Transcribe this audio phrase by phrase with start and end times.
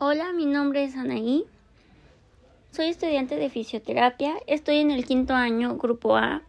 [0.00, 1.44] Hola, mi nombre es Anaí.
[2.70, 4.34] Soy estudiante de fisioterapia.
[4.46, 6.44] Estoy en el quinto año, grupo A,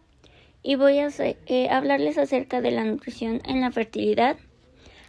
[0.62, 4.36] y voy a eh, hablarles acerca de la nutrición en la fertilidad,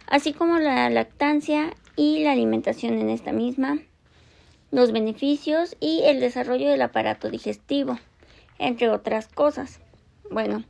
[0.08, 3.78] así como la lactancia y la alimentación en esta misma,
[4.72, 7.96] los beneficios y el desarrollo del aparato digestivo,
[8.58, 9.78] entre otras cosas.
[10.32, 10.64] Bueno,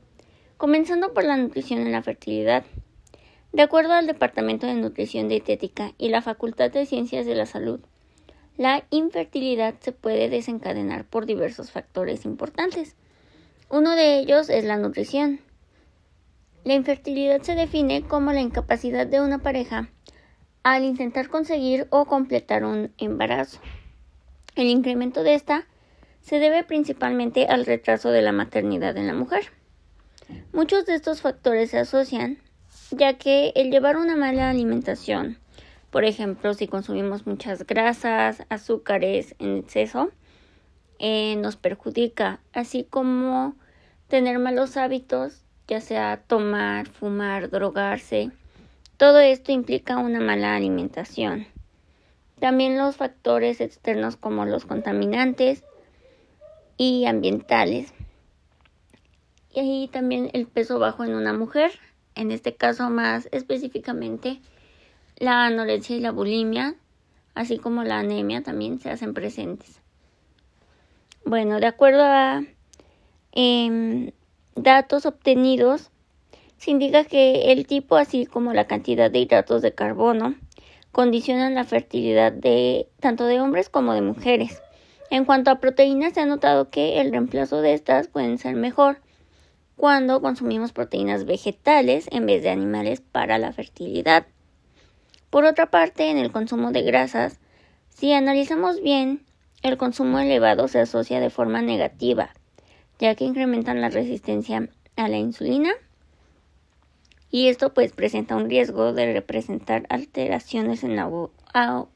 [0.58, 2.64] comenzando por la nutrición en la fertilidad.
[3.52, 7.80] De acuerdo al Departamento de Nutrición Dietética y la Facultad de Ciencias de la Salud,
[8.56, 12.96] la infertilidad se puede desencadenar por diversos factores importantes.
[13.68, 15.40] Uno de ellos es la nutrición.
[16.64, 19.90] La infertilidad se define como la incapacidad de una pareja
[20.62, 23.60] al intentar conseguir o completar un embarazo.
[24.54, 25.66] El incremento de esta
[26.22, 29.52] se debe principalmente al retraso de la maternidad en la mujer.
[30.52, 32.38] Muchos de estos factores se asocian
[32.92, 35.38] ya que el llevar una mala alimentación,
[35.90, 40.10] por ejemplo, si consumimos muchas grasas, azúcares en exceso,
[40.98, 43.54] eh, nos perjudica, así como
[44.08, 48.30] tener malos hábitos, ya sea tomar, fumar, drogarse.
[48.96, 51.46] Todo esto implica una mala alimentación.
[52.40, 55.64] También los factores externos como los contaminantes
[56.76, 57.92] y ambientales.
[59.54, 61.72] Y también el peso bajo en una mujer
[62.14, 64.40] en este caso más específicamente
[65.16, 66.74] la anorexia y la bulimia,
[67.34, 69.80] así como la anemia también se hacen presentes.
[71.24, 72.42] Bueno, de acuerdo a
[73.32, 74.10] em,
[74.56, 75.90] datos obtenidos,
[76.58, 80.34] se indica que el tipo, así como la cantidad de hidratos de carbono,
[80.90, 84.60] condicionan la fertilidad de tanto de hombres como de mujeres.
[85.10, 88.98] En cuanto a proteínas, se ha notado que el reemplazo de estas pueden ser mejor
[89.82, 94.28] cuando consumimos proteínas vegetales en vez de animales para la fertilidad.
[95.28, 97.40] Por otra parte, en el consumo de grasas,
[97.88, 99.24] si analizamos bien,
[99.64, 102.30] el consumo elevado se asocia de forma negativa,
[103.00, 105.72] ya que incrementan la resistencia a la insulina
[107.32, 111.08] y esto pues presenta un riesgo de representar alteraciones en la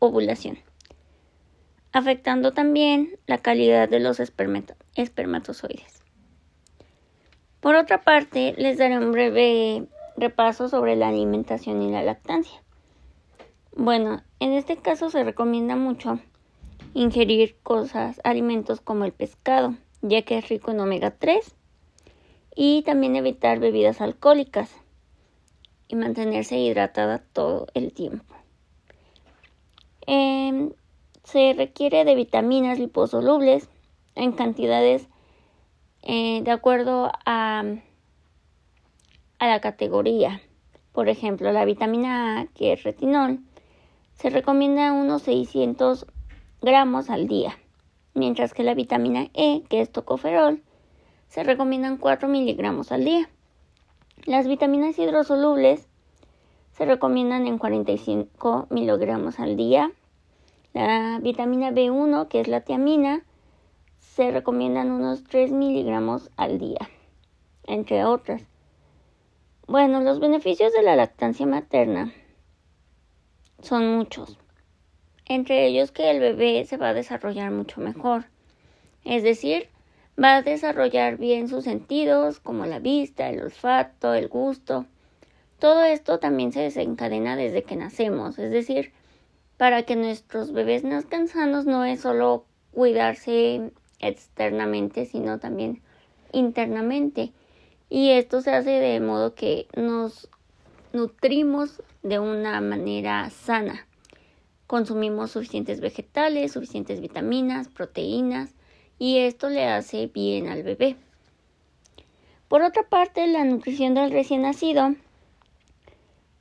[0.01, 0.59] ovulación,
[1.93, 5.96] afectando también la calidad de los espermatozoides.
[7.67, 12.63] Por otra parte, les daré un breve repaso sobre la alimentación y la lactancia.
[13.75, 16.21] Bueno, en este caso se recomienda mucho
[16.95, 21.57] ingerir cosas, alimentos como el pescado, ya que es rico en omega 3,
[22.55, 24.71] y también evitar bebidas alcohólicas
[25.89, 28.33] y mantenerse hidratada todo el tiempo.
[30.07, 30.71] Em,
[31.25, 33.69] se requiere de vitaminas liposolubles
[34.15, 35.09] en cantidades
[36.09, 37.65] eh, de acuerdo a,
[39.41, 40.41] a la categoría.
[40.93, 43.41] Por ejemplo, la vitamina A, que es retinol,
[44.15, 46.07] se recomienda unos 600
[46.63, 47.59] gramos al día,
[48.15, 50.63] mientras que la vitamina E, que es tocoferol,
[51.27, 53.29] se recomiendan 4 miligramos al día.
[54.27, 55.89] Las vitaminas hidrosolubles
[56.71, 59.91] se recomiendan en 45 miligramos al día.
[60.73, 63.25] La vitamina B1, que es la tiamina,
[64.17, 66.89] se recomiendan unos 3 miligramos al día,
[67.65, 68.41] entre otras.
[69.67, 72.15] Bueno, los beneficios de la lactancia materna
[73.61, 74.39] son muchos,
[75.27, 78.25] entre ellos que el bebé se va a desarrollar mucho mejor,
[79.05, 79.69] es decir,
[80.19, 84.87] va a desarrollar bien sus sentidos como la vista, el olfato, el gusto.
[85.59, 88.95] Todo esto también se desencadena desde que nacemos, es decir,
[89.59, 95.83] para que nuestros bebés nazcan sanos no es solo cuidarse externamente, sino también
[96.33, 97.33] internamente.
[97.89, 100.29] Y esto se hace de modo que nos
[100.93, 103.87] nutrimos de una manera sana.
[104.67, 108.55] Consumimos suficientes vegetales, suficientes vitaminas, proteínas,
[108.99, 110.97] y esto le hace bien al bebé.
[112.49, 114.95] Por otra parte, la nutrición del recién nacido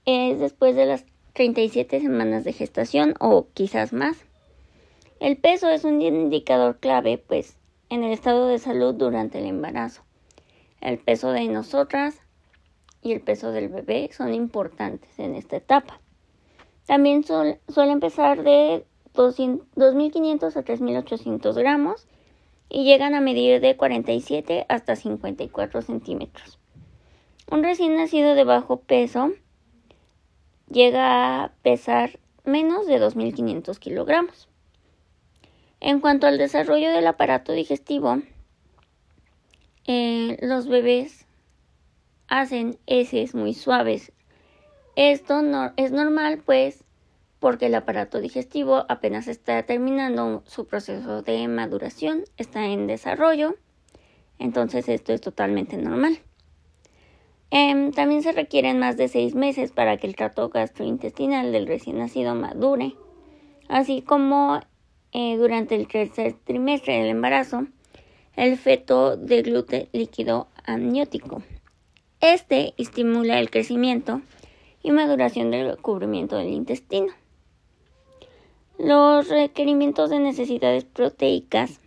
[0.06, 4.25] es después de las 37 semanas de gestación o quizás más.
[5.20, 7.58] El peso es un indicador clave, pues,
[7.90, 10.04] en el estado de salud durante el embarazo.
[10.82, 12.20] El peso de nosotras
[13.02, 16.02] y el peso del bebé son importantes en esta etapa.
[16.86, 22.08] También suele empezar de 2.500 a 3.800 gramos
[22.70, 26.60] y llegan a medir de 47 hasta 54 centímetros.
[27.50, 29.32] Un recién nacido de bajo peso
[30.70, 34.50] llega a pesar menos de 2.500 kilogramos.
[35.86, 38.24] En cuanto al desarrollo del aparato digestivo,
[39.86, 41.28] eh, los bebés
[42.28, 44.12] hacen heces muy suaves.
[44.96, 46.84] Esto no, es normal, pues
[47.40, 53.54] porque el aparato digestivo apenas está terminando su proceso de maduración, está en desarrollo,
[54.40, 56.18] entonces esto es totalmente normal.
[57.52, 62.00] Em, también se requieren más de seis meses para que el trato gastrointestinal del recién
[62.00, 62.96] nacido madure,
[63.70, 64.62] así como
[65.18, 67.68] eh, durante el tercer trimestre del embarazo,
[68.36, 71.42] el feto de gluten líquido amniótico.
[72.20, 74.22] Este estimula el crecimiento
[74.84, 77.14] y maduración del cubrimiento del intestino.
[78.78, 81.80] Los requerimientos de necesidades proteicas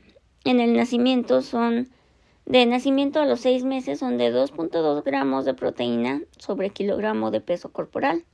[0.45, 1.91] en el nacimiento son
[2.47, 7.43] de nacimiento a los seis meses son de 2.2 gramos de proteína sobre kilogramo de
[7.43, 8.25] peso corporal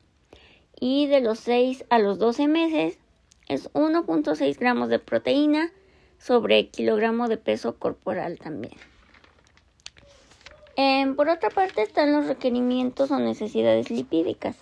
[0.78, 3.00] y de los 6 a los 12 meses
[3.48, 5.72] es 1.6 gramos de proteína
[6.18, 8.74] sobre kilogramo de peso corporal también.
[10.76, 14.56] Em, por otra parte están los requerimientos o necesidades lipídicas,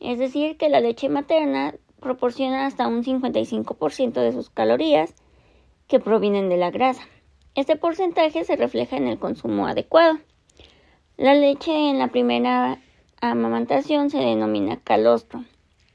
[0.00, 5.14] es decir, que la leche materna proporciona hasta un 55% de sus calorías
[5.88, 7.02] que provienen de la grasa.
[7.54, 10.18] Este porcentaje se refleja en el consumo adecuado.
[11.16, 12.80] La leche en la primera
[13.20, 15.44] amamantación se denomina calostro.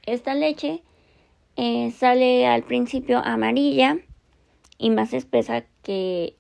[0.06, 0.82] Esta leche
[1.56, 3.98] eh, sale al principio amarilla
[4.78, 6.36] y más espesa que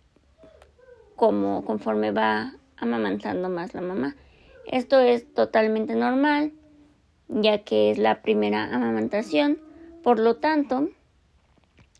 [1.15, 4.15] como conforme va amamantando más la mamá.
[4.65, 6.53] Esto es totalmente normal
[7.29, 9.59] ya que es la primera amamantación.
[10.03, 10.89] Por lo tanto,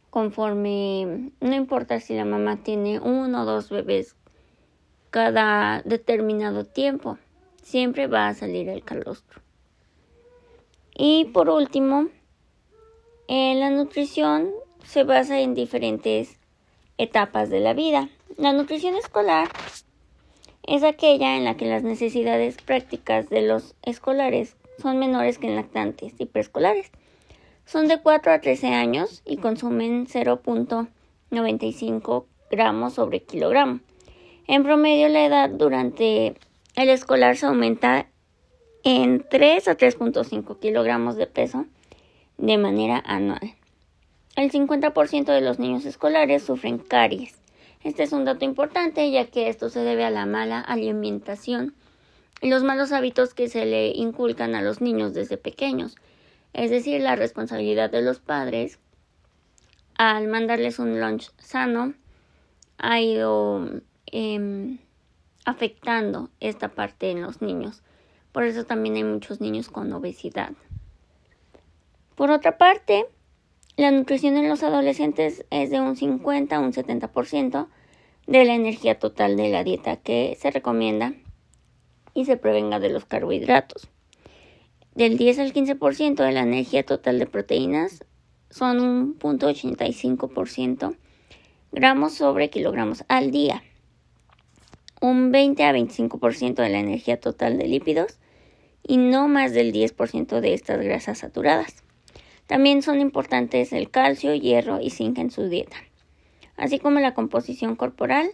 [0.10, 4.16] conforme, no importa si la mamá tiene uno o dos bebés
[5.12, 7.18] cada determinado tiempo,
[7.64, 9.42] siempre va a salir el calostro.
[10.96, 12.10] Y por último,
[13.32, 14.50] en la nutrición
[14.84, 16.40] se basa en diferentes
[16.98, 18.10] etapas de la vida.
[18.38, 19.50] La nutrición escolar
[20.66, 25.56] es aquella en la que las necesidades prácticas de los escolares son menores que en
[25.56, 26.90] lactantes y preescolares.
[27.66, 33.82] Son de 4 a 13 años y consumen 0.95 gramos sobre kilogramo.
[34.48, 36.34] En promedio, la edad durante
[36.74, 38.08] el escolar se aumenta
[38.84, 41.68] en 3 a 3.5 kilogramos de peso
[42.40, 43.56] de manera anual.
[44.36, 47.36] El 50% de los niños escolares sufren caries.
[47.84, 51.76] Este es un dato importante ya que esto se debe a la mala alimentación
[52.42, 55.96] y los malos hábitos que se le inculcan a los niños desde pequeños,
[56.54, 58.80] es decir, la responsabilidad de los padres
[59.98, 61.94] al mandarles un lunch sano
[62.78, 64.78] ha ido em,
[65.46, 67.84] afectando esta parte en los niños.
[68.32, 70.54] Por eso también hay muchos niños con obesidad.
[72.20, 73.06] Por otra parte,
[73.78, 77.68] la nutrición en los adolescentes es de un 50 a un 70%
[78.28, 81.14] de la energía total de la dieta que se recomienda
[82.14, 83.88] y se prevenga de los carbohidratos.
[84.96, 88.04] Del 10 al 15% de la energía total de proteínas
[88.50, 90.98] son un punto 85%
[91.72, 93.64] gramos sobre kilogramos al día.
[95.00, 98.20] Un 20 a 25% de la energía total de lípidos
[98.86, 101.86] y no más del 10% de estas grasas saturadas.
[102.50, 105.78] También son importantes el calcio, hierro y zinc en su dieta,
[106.58, 108.32] así como la composición corporal.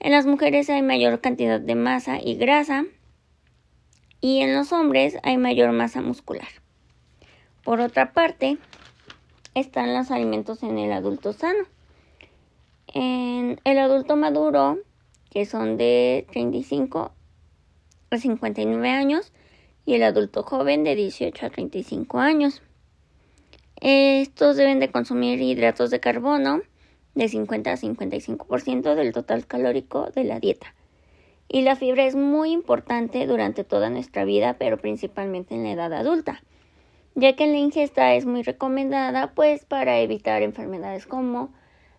[0.00, 2.86] En las mujeres hay mayor cantidad de masa y grasa,
[4.20, 6.48] y en los hombres hay mayor masa muscular.
[7.62, 8.58] Por otra parte,
[9.54, 11.62] están los alimentos en el adulto sano.
[12.88, 14.80] En el adulto maduro,
[15.30, 17.12] que son de 35
[18.10, 19.32] a 59 años,
[19.86, 22.60] y el adulto joven de 18 a 35 años.
[23.84, 26.62] Estos deben de consumir hidratos de carbono
[27.14, 30.74] de 50 a 55% del total calórico de la dieta
[31.52, 35.92] y la fibra es muy importante durante toda nuestra vida, pero principalmente en la edad
[35.92, 36.42] adulta,
[37.14, 41.52] ya que la ingesta es muy recomendada pues para evitar enfermedades como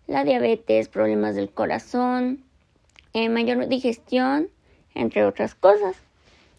[0.08, 2.42] la diabetes, problemas del corazón,
[3.12, 4.48] eh, mayor digestión,
[4.94, 5.96] entre otras cosas.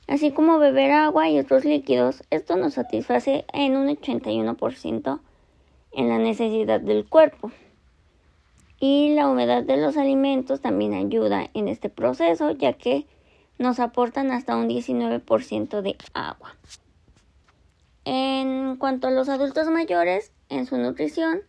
[0.08, 5.20] Así como beber agua y otros líquidos, esto nos satisface en un 81%
[5.94, 7.52] en la necesidad del cuerpo
[8.80, 13.08] y la humedad de los alimentos también ayuda en este proceso ya que
[13.58, 16.56] nos aportan hasta un 19% de agua.
[18.04, 21.42] En cuanto a los adultos mayores, en su nutrición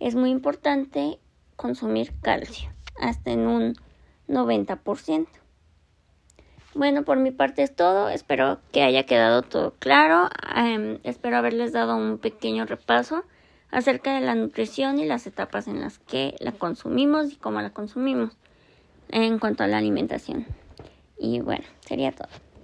[0.00, 1.18] es muy importante
[1.56, 3.76] consumir calcio, hasta en un
[4.26, 5.28] 90%.
[6.74, 8.08] Bueno, por mi parte es todo.
[8.08, 10.28] Espero que haya quedado todo claro.
[10.54, 13.24] Em, espero haberles dado un pequeño repaso
[13.70, 17.70] acerca de la nutrición y las etapas en las que la consumimos y cómo la
[17.70, 18.36] consumimos
[19.08, 20.46] en cuanto a la alimentación.
[21.18, 22.28] Y bueno, sería todo.